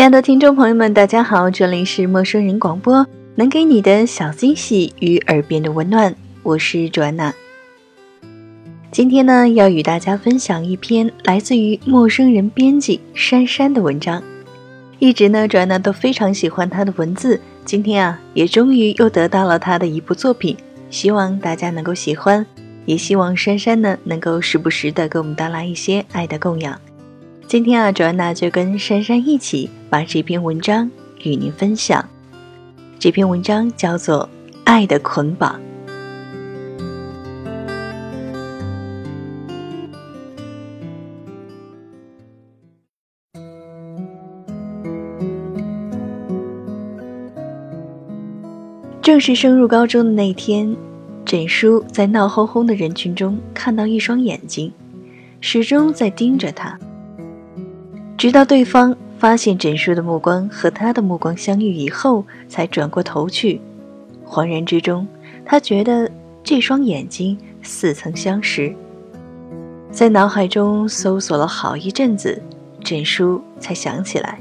[0.00, 7.34] 亲爱的听众朋友们，大家好，这里是陌生人广播，能给你的小惊喜与耳边的温暖，我是卓安娜。
[8.90, 14.22] 今天呢，要与大家分享一篇来自于陌生人编辑珊珊的文章。
[15.00, 20.56] 一直呢，卓安娜都非常喜欢她的文字，今天啊，也终于又得到了她的一部作品，
[20.88, 22.46] 希望大家能够喜欢，
[22.86, 26.80] 也希望珊珊呢能够时不时的给我们带来一些爱的供养。
[27.50, 30.88] 今天啊，卓安娜就跟珊珊一起把这篇文章
[31.24, 32.08] 与您分享。
[32.96, 34.30] 这篇文章叫做
[34.62, 35.58] 《爱的捆绑》。
[49.02, 50.76] 正式升入高中的那天，
[51.24, 54.72] 枕叔在闹哄哄的人群中看到一双眼睛，
[55.40, 56.78] 始终在盯着他。
[58.20, 63.58] 直到对方发现枕叔的目光和他的目光相遇以后，才转过头去。
[64.26, 65.08] 恍然之中，
[65.42, 66.12] 他觉得
[66.44, 68.76] 这双眼睛似曾相识。
[69.90, 72.42] 在脑海中搜索了好一阵子，
[72.84, 74.38] 枕叔才想起来，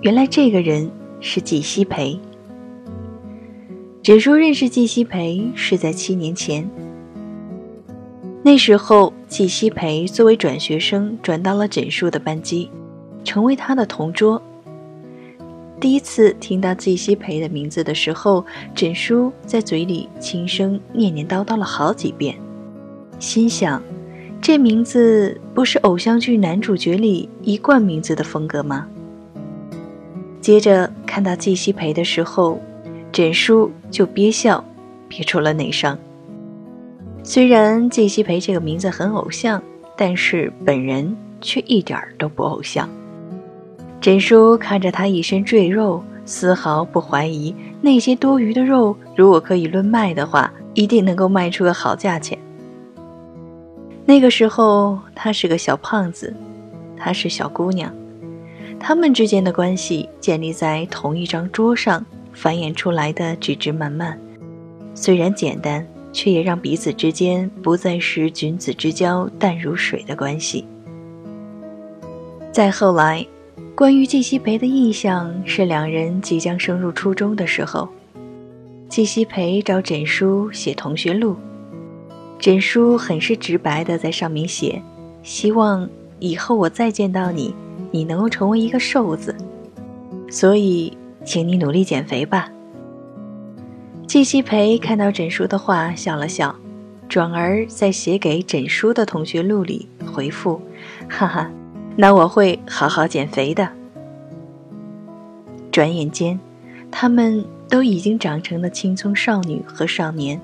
[0.00, 2.18] 原来这个人是季西培。
[4.02, 6.66] 枕叔认识季西培是在七年前，
[8.42, 12.70] 那时候季西培作为转学生转到了枕叔的班级。
[13.26, 14.40] 成为他的同桌。
[15.78, 18.42] 第一次听到季西培的名字的时候，
[18.74, 22.34] 枕叔在嘴里轻声念念叨叨了好几遍，
[23.18, 23.82] 心想：
[24.40, 28.86] 这名字不是偶像剧男主角里一贯名字的风格吗？
[30.40, 32.58] 接着看到季西培的时候，
[33.12, 34.64] 枕叔就憋笑，
[35.08, 35.98] 憋出了内伤。
[37.22, 39.60] 虽然季西培这个名字很偶像，
[39.96, 42.88] 但是本人却一点都不偶像。
[44.06, 52.38] 枕叔看着他一身赘肉，丝毫不怀疑那些多余的肉，如果可以论卖的话，一定能够卖出个好价钱。
[54.04, 56.32] 那个时候，他是个小胖子，
[56.96, 57.92] 她是小姑娘，
[58.78, 64.16] 他们之间的关系建立在同一张桌上繁衍出来的枝枝蔓蔓，
[64.94, 70.64] 虽然简单，却也让彼此之间不再是君子之交淡如水的关系。
[72.52, 73.26] 再后来。
[73.76, 77.86] 关于季西培的印象是，两人即将升入初中的时候，
[78.88, 81.36] 季西培找枕书写同学录，
[82.38, 84.82] 枕书很是直白的在上面写
[85.22, 85.86] ：“希望
[86.20, 87.54] 以后我再见到你，
[87.90, 89.36] 你能够成为一个瘦子，
[90.30, 92.50] 所以请你努力减肥吧。”
[94.08, 96.56] 季西培看到枕书的话笑了笑，
[97.10, 100.62] 转而在写给枕书的同学录里回复
[101.10, 101.50] ：“哈哈。”
[101.96, 103.68] 那我会好好减肥的。
[105.72, 106.38] 转眼间，
[106.90, 110.40] 他们都已经长成了青葱少女和少年，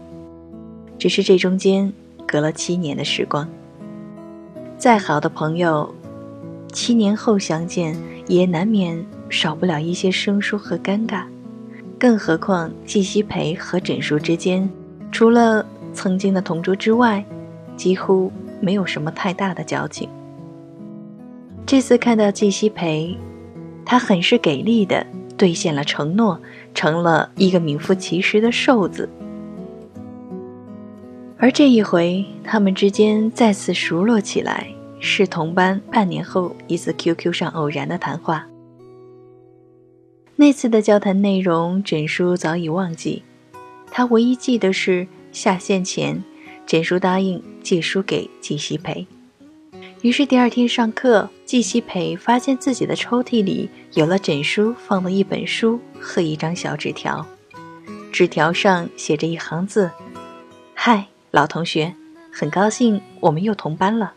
[0.99, 1.93] 只是这中间
[2.27, 3.49] 隔了七年的时光。
[4.79, 5.95] 再好的朋友，
[6.73, 7.97] 七年后相见，
[8.27, 11.25] 也难免少不了一些生疏和尴尬。
[11.99, 14.69] 更何况季西培和枕叔之间，
[15.13, 17.25] 除了曾经的同桌之外，
[17.77, 20.09] 几乎没有什么太大的交情。
[21.73, 23.17] 这次看到季西培，
[23.83, 25.07] 他很是给力的
[25.39, 26.39] 兑现了承诺，
[26.75, 29.09] 成了一个名副其实的瘦子。
[31.39, 34.67] 而这一回，他们之间再次熟络起来，
[35.01, 38.47] 是同班半年后一次 QQ 上偶然的谈话。
[40.37, 43.23] 那次的交谈内容，枕叔早已忘记，
[43.91, 46.23] 他唯一记得是下线前，
[46.67, 49.07] 枕叔答应借书给季西培。
[50.03, 57.25] 于是第二天上课，季西培发现自己的抽屉里有了枕书放的一本书和一张小纸条，
[58.11, 59.93] 纸条上写着一行字
[60.75, 61.95] ：“嗨，老同学，
[62.33, 64.15] 很高兴我们又同班了。”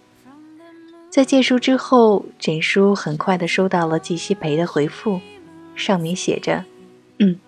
[1.11, 5.21] 在借书之后，枕书很快的收到了季西培的回复，
[5.75, 6.65] 上面写着
[7.19, 7.39] ：“嗯，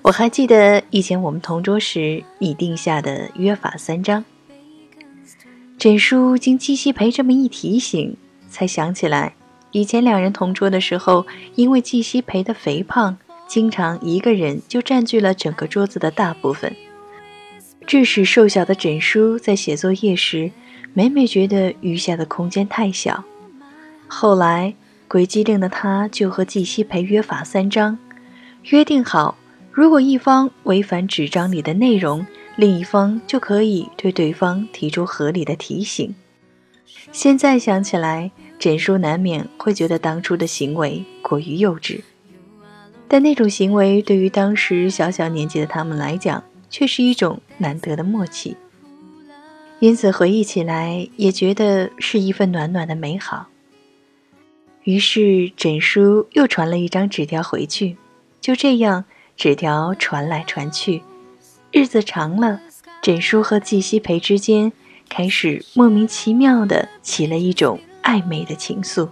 [0.00, 4.24] 我还记得以前我们同桌时你定下的约法三章。”
[5.78, 8.16] 枕叔经季西培这么一提醒，
[8.48, 9.34] 才想起来，
[9.72, 16.74] 以前两人同桌的时候，因为季西培的肥胖，经常一个人就占据了整个桌子的大部分，
[17.86, 20.50] 致使瘦小的枕叔在写作业时，
[20.94, 23.22] 每每觉得余下的空间太小。
[24.08, 24.74] 后来，
[25.06, 27.98] 鬼机灵的他就和季西培约法三章，
[28.70, 29.36] 约定好，
[29.70, 32.26] 如果一方违反纸张里的内容。
[32.56, 36.14] 另一方就可以对对方提出合理的提醒。
[37.12, 42.00] 现在想起来，枕叔难免会觉得当初的行为过于幼稚。
[43.08, 48.56] 但那种行为对于当时小小年纪的他们来讲，却是一种难得的默契。
[49.78, 53.48] 因此回忆起来，也觉得是一份暖暖的美好。
[54.84, 57.96] 于是枕叔又传了一张纸条回去，
[58.40, 59.04] 就这样，
[59.36, 61.02] 纸条传来传去，
[61.72, 62.60] 日子长了，
[63.02, 64.72] 枕叔和季西培之间
[65.08, 69.08] 开始莫名其妙的起了一种暧昧的情愫。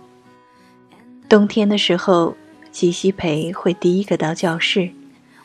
[1.28, 2.36] 冬天的时候。
[2.74, 4.90] 季西培会第一个到教室，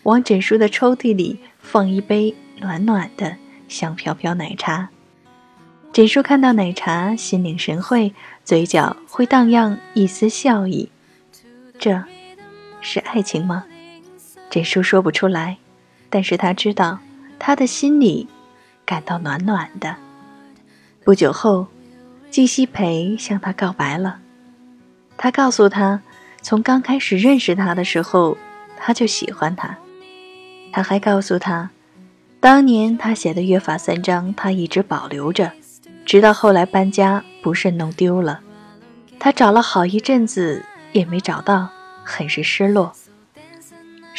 [0.01, 4.89] 往枕书的抽屉里放一杯暖暖的、香飘飘奶茶。
[5.93, 10.89] 枕书看到奶茶，心领神会，嘴角会荡漾一丝笑意。
[11.77, 12.03] 这，
[12.81, 13.63] 是爱情吗？
[14.49, 15.59] 枕书说不出来，
[16.09, 16.99] 但是他知道，
[17.37, 18.27] 他的心里
[18.85, 19.95] 感到暖暖的。
[21.03, 21.67] 不久后，
[22.29, 24.19] 季西培向他告白了，
[25.17, 26.01] 他告诉他。
[26.41, 28.37] 从刚开始认识他的时候，
[28.77, 29.77] 他就喜欢他。
[30.71, 31.69] 他还告诉他，
[32.39, 35.51] 当年他写的约法三章，他一直保留着，
[36.05, 38.39] 直到后来搬家不慎弄丢了。
[39.19, 40.63] 他找了好一阵子
[40.93, 41.67] 也没找到，
[42.05, 42.93] 很是失落。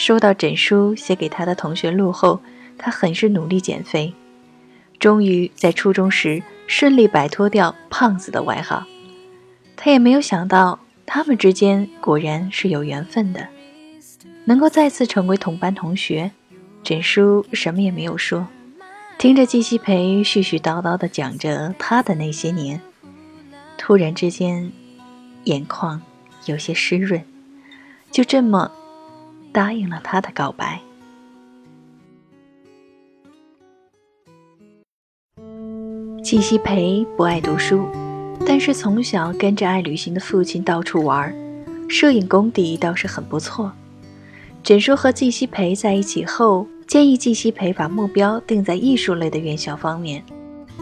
[0.02, 2.41] 收到枕书写给他的同学录后，
[2.79, 4.14] 他很是努力减肥，
[4.99, 8.87] 终于在初中时顺利摆脱掉“胖子”的外号。
[9.76, 10.81] 他也没有想到。
[11.05, 13.49] 他们之间果然是有缘分的，
[14.44, 16.31] 能够再次成为同班同学。
[16.85, 18.47] 枕书什么也没有说，
[19.19, 22.81] 听着季西培絮絮叨叨地讲着他的那些年，
[23.76, 24.70] 突然之间，
[25.44, 26.00] 眼眶
[26.47, 27.20] 有些湿润，
[28.12, 28.70] 就这么
[29.52, 30.81] 答应了他的告白。
[36.23, 37.87] 季西培不爱读书。
[38.47, 41.32] 但是从小跟着爱旅行的父亲到处玩，
[41.88, 43.70] 摄影功底倒是很不错。
[44.62, 50.25] 枕叔和季西培在一起后，建议季西培把目标定在艺术类的院校方面，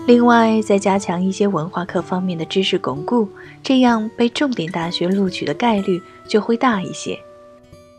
[0.07, 3.29] 另外再加强一些文化课方面的知识巩固，
[3.61, 7.19] 这样被重点大学录取的概率就会大一些。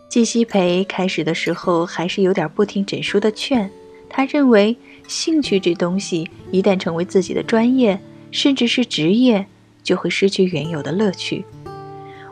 [0.10, 3.70] 季西培开始的时候还是有点不听枕叔的劝，
[4.10, 4.76] 他认为
[5.08, 7.98] 兴趣这东西一旦成为自己的专业。
[8.32, 9.44] 甚至是职业，
[9.82, 11.44] 就会失去原有的乐趣。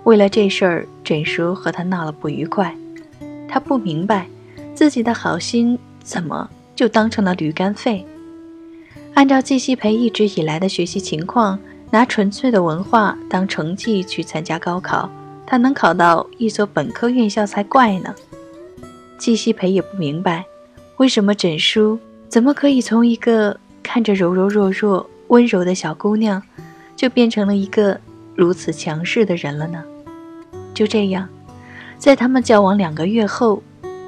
[0.03, 2.71] 为了这事儿，枕叔和他闹了不愉快。
[3.49, 4.27] 他不明白，
[4.75, 8.05] 自己的好心怎么就当成了驴肝肺？
[9.15, 11.57] 按照季西培一直以来的学习情况，
[11.89, 15.09] 拿纯粹的文化当成绩去参加高考，
[15.47, 18.13] 他能考到一所本科院校才怪呢。
[19.17, 20.45] 季西培也不明白，
[20.97, 21.97] 为什么枕叔
[22.29, 25.09] 怎么可以从一个看着柔柔弱弱。
[25.29, 26.41] 温柔的小姑娘，
[26.95, 27.99] 就变成了一个
[28.33, 29.83] 如此强势的人了呢。
[30.73, 31.27] 就这样，
[31.97, 33.61] 在他们交往两个月后，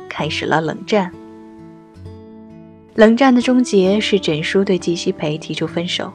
[0.08, 1.12] 开始了冷战。
[2.96, 6.14] 冷战的终结是枕叔对季西培提出分手。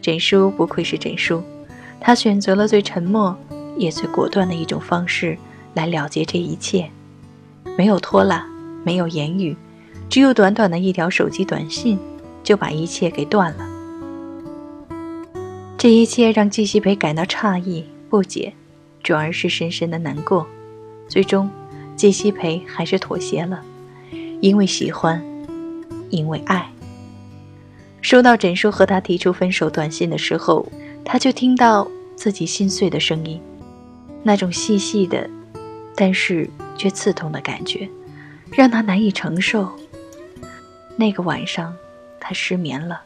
[0.00, 1.42] 枕叔不愧是枕叔，
[2.00, 3.38] 他选择了最沉默
[3.76, 5.36] 也最果断的一种方式
[5.74, 6.90] 来了结这一切，
[7.76, 8.46] 没有拖拉，
[8.84, 9.56] 没有言语，
[10.08, 11.98] 只有短短的一条手机短信，
[12.42, 13.68] 就把一切给断了。
[15.78, 18.52] 这一切让季西培感到诧异、不解，
[19.02, 20.46] 转而是深深的难过。
[21.08, 21.50] 最终，
[21.96, 23.62] 季西培还是妥协了，
[24.40, 25.24] 因为喜欢，
[26.10, 26.70] 因为爱。
[28.02, 30.66] 收到枕叔和他提出分手短信的时候，
[31.04, 33.40] 他就听到自己心碎的声音，
[34.22, 35.28] 那种细细的，
[35.94, 37.88] 但是却刺痛的感觉，
[38.52, 39.70] 让他难以承受。
[40.96, 41.74] 那个晚上，
[42.18, 43.00] 他失眠了，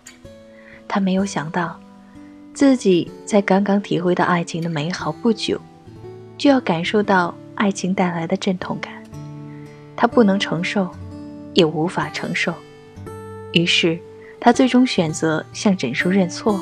[0.88, 1.78] 他没有想到。
[2.52, 5.60] 自己在刚刚体会到爱情的美好不久，
[6.38, 8.92] 就要感受到爱情带来的阵痛感，
[9.96, 10.88] 他不能承受，
[11.52, 12.54] 也无法承受，
[13.52, 13.98] 于是
[14.38, 16.60] 他最终选择向枕叔认错，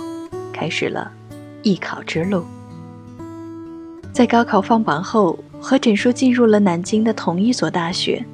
[0.50, 1.12] 开始了
[1.62, 2.46] 艺考之路。
[4.12, 8.24] 在高考放榜后，和枕叔进入了南京的同一所大学，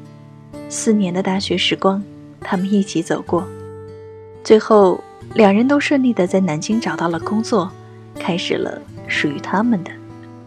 [0.68, 2.02] 四年的大学时光，
[2.40, 3.46] 他们一起走过，
[4.42, 5.02] 最后。
[5.34, 7.70] 两人都顺利的在南京找到了工作，
[8.18, 9.90] 开始了属于他们的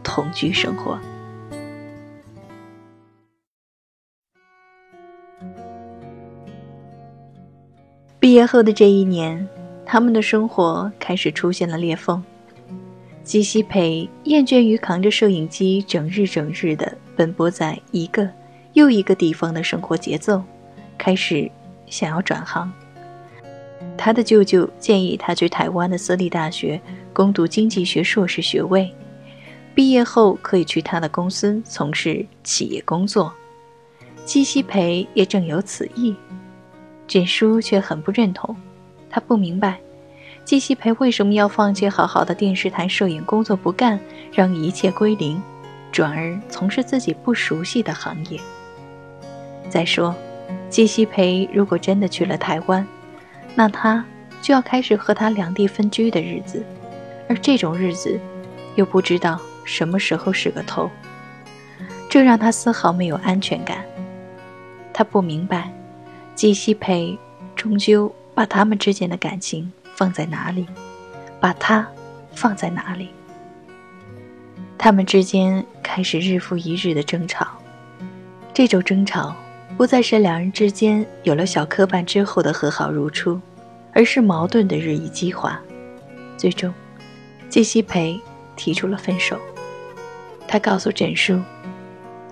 [0.02, 0.98] 同居生活。
[8.20, 9.48] 毕业后的这一年，
[9.86, 12.24] 他们的生活开始出现了裂缝。
[13.24, 18.28] 季西培厌倦于扛着摄影机整日整日的奔波在一个
[18.74, 20.44] 又一个地方的生活节奏，
[20.98, 21.50] 开始
[21.88, 22.72] 想要转行。
[23.98, 26.82] 他的舅舅建议他去台湾的私立大学
[27.14, 28.92] 攻读经济学硕士学位，
[29.76, 33.32] 毕业后可以去他的公司从事企业工作。
[34.26, 36.16] 季西培也正有此意，
[37.08, 38.56] 简书却很不认同。
[39.10, 39.80] 他不明白，
[40.44, 44.00] 季西培为什么要放弃好好的电视台摄影工作不干，
[44.34, 45.42] 让一切归零，
[45.92, 48.40] 转而从事自己不熟悉的行业。
[49.70, 50.14] 再说，
[50.70, 52.86] 季西培如果真的去了台湾，
[53.56, 54.04] 那他
[54.42, 56.66] 就要开始和他两地分居的日子，
[57.30, 58.20] 而这种日子，
[58.76, 60.90] 又不知道什么时候是个头，
[62.10, 63.86] 这让他丝毫没有安全感。
[64.92, 65.72] 他不明白，
[66.36, 67.18] 季西培
[67.56, 69.72] 终究把他们之间的感情
[70.02, 70.66] 放在哪里，
[71.40, 71.88] 把他
[72.34, 73.12] 放在哪里。
[74.76, 77.46] 他们之间开始日复一日的争吵，
[78.52, 79.36] 这种争吵
[79.78, 83.40] 不再是两人之间有了小磕绊之后的和好如初，
[83.94, 85.62] 而是矛盾的日益激化。
[86.36, 86.74] 最终，
[87.48, 88.20] 季西培
[88.56, 89.40] 提出了分手。
[90.48, 91.40] 他告诉枕书，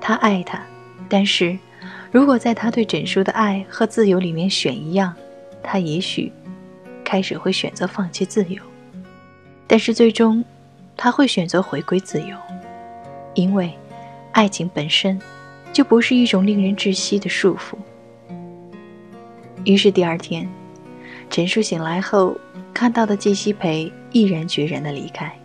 [0.02, 0.60] 他爱他，
[1.08, 1.56] 但是。
[2.12, 5.14] 如果在他对枕书的爱和自由里面选一样，
[5.62, 6.34] 他也许
[7.10, 8.62] 开始会选择放弃自由，
[9.66, 10.46] 但是最终
[10.96, 12.38] 他会选择回归自由，
[13.34, 13.74] 因为
[14.32, 15.20] 爱情本身
[15.74, 17.76] 就不是一种令人窒息的束缚。
[19.66, 20.48] 于是第二天，
[21.32, 22.38] 陈叔醒来后
[22.76, 25.36] 看到的季西培毅然决然的离开。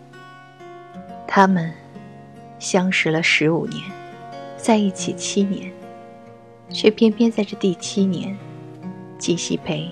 [1.26, 1.72] 他们
[2.58, 3.82] 相识了十五年，
[4.58, 5.72] 在一起七年。
[6.70, 8.36] 却偏偏在这第七年，
[9.18, 9.88] 季西培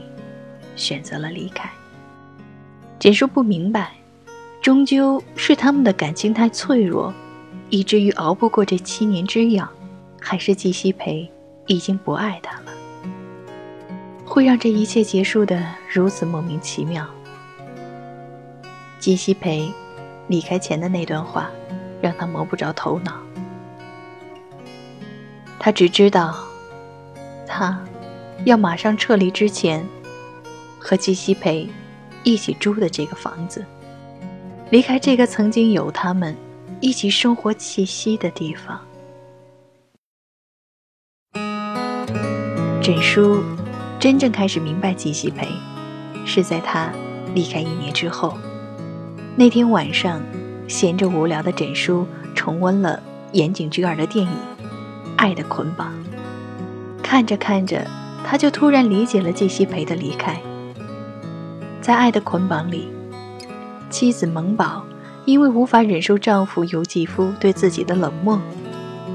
[0.77, 1.71] 选择了离开。
[2.99, 3.93] 简叔不明白，
[4.61, 7.13] 终究是他们的感情太脆弱，
[7.71, 9.69] 以至于熬不过这七年之痒，
[10.21, 11.31] 还是季西培
[11.67, 12.73] 已经不爱他了，
[14.25, 17.07] 会让这一切结束的如此莫名其妙。
[18.99, 19.73] 季西培
[20.29, 21.51] 离开前的那段话，
[22.01, 23.15] 让他摸不着头脑。
[25.59, 26.37] 他只知道。
[27.55, 27.79] 他
[28.47, 29.87] 要马上撤离之前，
[30.83, 31.69] 和季西培
[32.25, 33.65] 一起租的这个房子，
[34.71, 36.37] 离开这个曾经有他们
[36.81, 38.81] 一起生活气息的地方。
[42.83, 43.41] 枕书
[44.01, 45.47] 真正开始明白季西培，
[46.27, 46.93] 是在他
[47.33, 48.37] 离开一年之后。
[49.37, 50.21] 那天晚上，
[50.67, 54.33] 闲着无聊的枕书重温了岩井俊二的电影
[55.17, 55.93] 《爱的捆绑》。
[57.03, 57.87] 看着看着，
[58.27, 60.41] 他就突然理解了季西培的离开。
[61.83, 62.89] 在爱的捆绑里，
[63.91, 64.85] 妻子萌宝
[65.25, 68.39] 因为无法忍受丈夫尤继夫对自己的冷漠，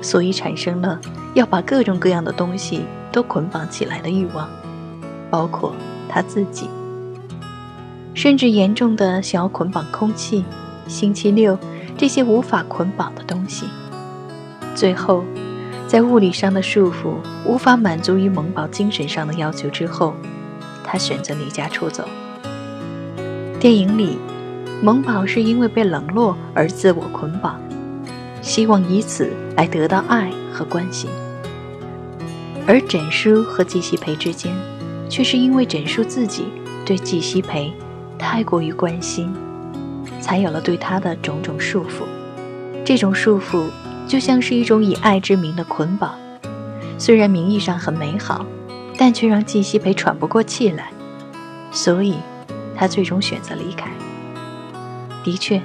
[0.01, 0.99] 所以产生了
[1.33, 4.49] 要把各种各样的东西都捆绑起来的欲望，
[5.31, 5.73] 包括
[6.09, 6.69] 他自己，
[8.13, 10.43] 甚至严重的想要捆绑空气、
[10.87, 11.57] 星期六
[11.97, 13.65] 这些无法捆绑的东西。
[14.75, 15.23] 最后。
[15.87, 17.13] 在物理上的束缚
[17.45, 20.13] 无法满足于萌宝精神上的要求之后，
[20.83, 22.03] 他选择离家出走。
[23.59, 24.17] 电影里，
[24.83, 27.59] 萌宝是因为被冷落而自我捆绑，
[28.41, 31.09] 希望以此来得到爱和关心；
[32.67, 34.53] 而枕书和季西培之间，
[35.09, 36.45] 却是因为枕书自己
[36.85, 37.73] 对季西培
[38.19, 39.33] 太过于关心，
[40.21, 42.03] 才有了对他的种种束缚。
[42.85, 43.65] 这种束缚。
[44.07, 46.15] 就像是一种以爱之名的捆绑，
[46.97, 48.45] 虽然名义上很美好，
[48.97, 50.91] 但却让季西培喘不过气来，
[51.73, 52.15] 所以，
[52.77, 53.89] 他最终选择离开。
[55.23, 55.61] 的确，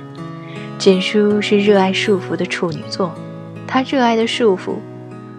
[0.79, 3.15] 简书是热爱束缚的处女座，
[3.67, 4.77] 他热爱的束缚，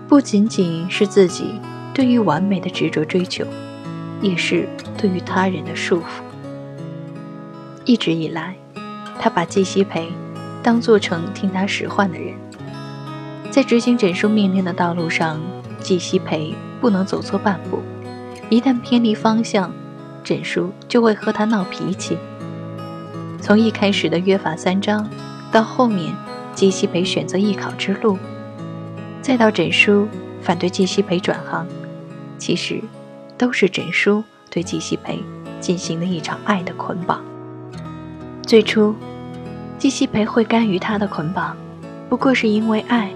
[0.08, 1.60] 不仅仅是自己
[1.94, 3.46] 对于完美的执着追求，
[4.22, 6.22] 也是对于他人的束缚。
[7.84, 8.56] 一直以来，
[9.20, 10.10] 他把季西培
[10.62, 12.34] 当做成听他使唤的人。
[13.52, 15.40] 在执行枕书命令的道路上，
[15.80, 17.82] 季西培不能走错半步。
[18.50, 19.72] 一旦偏离方向，
[20.24, 22.18] 枕书就会和他闹脾气。
[23.42, 25.10] 从一开始的约法三章，
[25.52, 26.16] 到后面
[26.56, 28.18] 季西培选择艺考之路，
[29.22, 30.08] 再到枕书
[30.42, 31.68] 反对季西培转行，
[32.38, 32.82] 其实
[33.38, 35.22] 都是枕书对季西培
[35.60, 37.22] 进行了一场爱的捆绑。
[38.42, 38.96] 最初，
[39.78, 41.56] 季西培会甘于他的捆绑，
[42.10, 43.10] 不过是因为爱。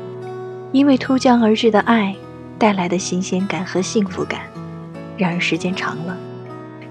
[0.73, 2.13] 因为突降而至的爱
[2.59, 4.41] 带来的新鲜感和幸福感，
[5.17, 6.17] 然而时间长了，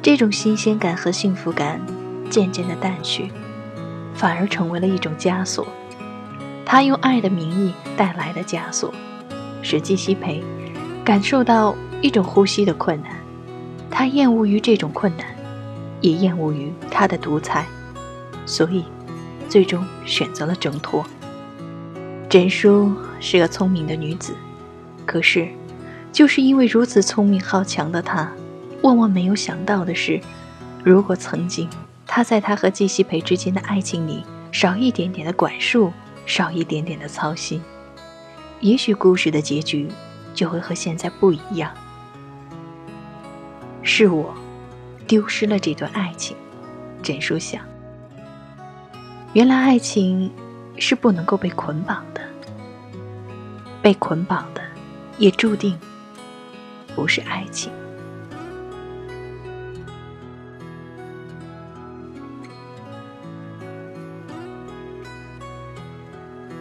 [0.06, 1.84] 这种新鲜感和幸福感
[2.30, 3.28] 渐渐的淡去，
[4.14, 5.66] 反而成为了一种枷锁。
[6.64, 8.94] 他用爱的名义带来的枷锁，
[9.62, 10.44] 使季西培
[11.04, 13.16] 感受到一种呼吸的困难。
[13.90, 15.26] 他厌恶于这种困难，
[16.00, 17.66] 也厌恶于他的独裁，
[18.46, 18.84] 所以
[19.48, 21.04] 最终选择了挣脱。
[22.28, 24.36] 枕书是个聪明的女子，
[25.04, 25.48] 可是，
[26.12, 28.30] 就是因为如此聪明好强的她，
[28.86, 30.20] 万万没有想到的是，
[30.84, 31.68] 如果曾经
[32.06, 35.92] 他在他和季西培之间的爱情里少一点点的管束，
[36.24, 37.60] 少一点点的操心，
[38.60, 39.88] 也许故事的结局
[40.32, 41.72] 就会和现在不一样。
[43.82, 44.32] 是我
[45.04, 46.36] 丢失了这段爱情，
[47.02, 47.60] 枕书想。
[49.32, 50.30] 原来爱情
[50.78, 52.20] 是不能够被捆绑的，
[53.82, 54.62] 被捆绑的
[55.18, 55.76] 也注定
[56.94, 57.68] 不是爱情。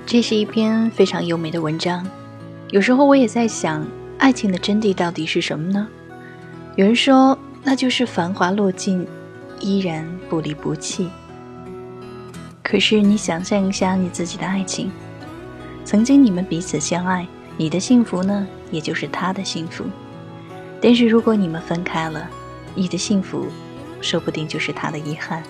[0.05, 2.05] 这是一篇非常优美的文章。
[2.69, 3.83] 有时候我也在想，
[4.19, 5.87] 爱情的真谛到底是什么呢？
[6.75, 9.07] 有人说，那就是繁华落尽，
[9.59, 11.09] 依然不离不弃。
[12.61, 14.91] 可是，你想象一下你自己的爱情，
[15.83, 19.85] 曾经你们彼此相爱，你的幸福呢，也就是他的幸福。
[20.79, 22.29] 但是，如果你们分开了，
[22.75, 23.47] 你的幸福，
[24.01, 25.41] 说不定就是他的遗憾。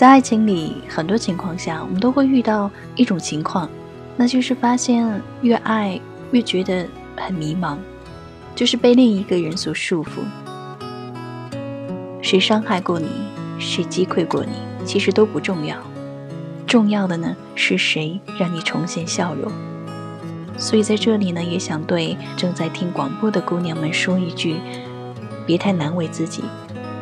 [0.00, 3.68] 在爱情里，很多情况下，我们都会遇到一种情况，
[4.16, 6.88] 那就是发现越爱越觉得
[7.18, 7.76] 很迷茫，
[8.54, 10.22] 就是被另一个人所束缚。
[12.22, 13.08] 谁伤害过你，
[13.58, 14.52] 谁击溃过你，
[14.86, 15.76] 其实都不重要。
[16.66, 19.52] 重要的呢是谁让你重现笑容？
[20.56, 24.56] 所以在这里呢，也想对正在听广播的姑娘们说一句：
[25.44, 26.42] 别太难为自己。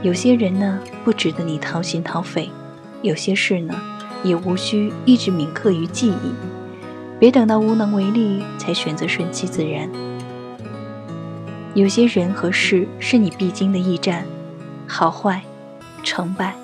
[0.02, 2.50] 有些人呢不值得你掏心掏肺，
[3.02, 3.74] 有些事呢
[4.22, 6.32] 也无需一直铭刻于记忆。
[7.18, 9.88] 别等到无能为力才选择顺其自然。
[11.74, 14.24] 有些人和事是你必经的驿站，
[14.86, 15.42] 好坏、
[16.02, 16.54] 成败、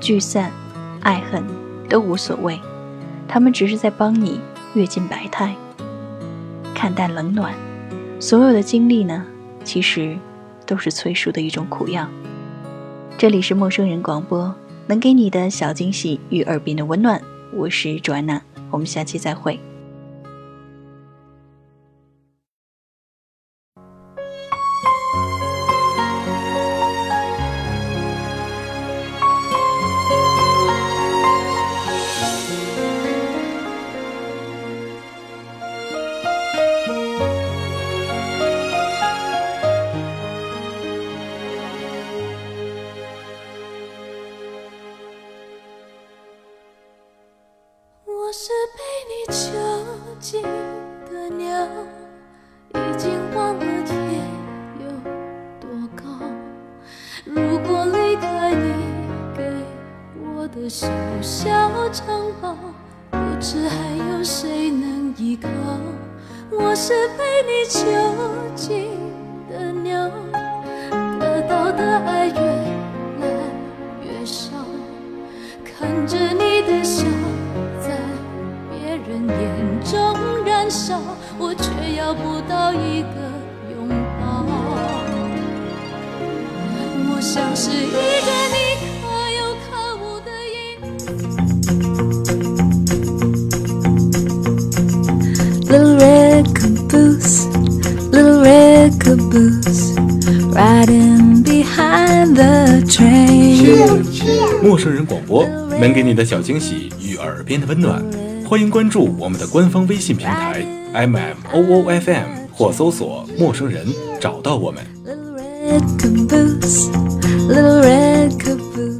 [0.00, 0.50] 聚散、
[1.00, 1.42] 爱恨。
[1.88, 2.60] 都无所谓，
[3.26, 4.42] 他们只是在帮你
[4.74, 5.56] 阅尽百态，
[6.74, 7.54] 看淡冷暖。
[8.20, 9.24] 所有的经历呢，
[9.64, 10.18] 其实
[10.66, 12.06] 都是催熟的一种苦药。
[13.16, 14.54] 这里是陌生人广播，
[14.88, 17.20] 能给你的小惊喜与耳边的温暖。
[17.54, 19.60] 我是卓安娜，我们下期再会。
[67.46, 67.78] 你囚
[68.54, 68.90] 禁
[69.48, 70.10] 的鸟，
[71.20, 72.40] 得到的爱越
[73.20, 73.26] 来
[74.02, 74.50] 越少，
[75.64, 77.04] 看着你的笑
[77.80, 77.96] 在
[78.70, 79.26] 别人。
[79.28, 79.94] 眼中
[80.44, 81.00] 燃烧，
[81.38, 83.16] 我却要不到一个
[83.70, 84.44] 拥抱。
[87.10, 88.57] 我像是一个
[99.08, 99.96] caboose,
[100.52, 104.04] riding behind the train。
[104.62, 105.46] 陌生人广播
[105.80, 108.04] 能给你的小惊喜与耳边的温暖。
[108.46, 113.86] 欢迎关注我们的官方微信平台 M M O O F M 或搜索“陌生人”
[114.20, 114.84] 找到我们。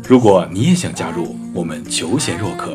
[0.08, 2.74] 如果你也想加入，我们求贤若渴，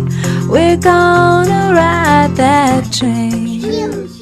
[0.51, 4.20] We're gonna ride that train.